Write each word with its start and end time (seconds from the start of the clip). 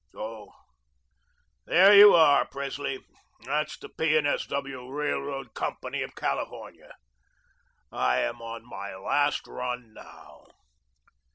So 0.13 0.51
there 1.67 1.93
you 1.93 2.15
are, 2.15 2.47
Presley. 2.47 3.05
That's 3.45 3.77
the 3.77 3.87
P. 3.87 4.17
& 4.17 4.25
S. 4.25 4.47
W. 4.47 4.89
Railroad 4.91 5.53
Company 5.53 6.01
of 6.01 6.15
California. 6.15 6.91
I 7.91 8.21
am 8.21 8.41
on 8.41 8.67
my 8.67 8.95
last 8.95 9.45
run 9.45 9.93
now." 9.93 10.45